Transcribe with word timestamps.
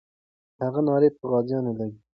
د 0.55 0.57
هغې 0.67 0.81
ناره 0.87 1.09
پر 1.17 1.25
غازیانو 1.31 1.71
لګي. 1.79 1.99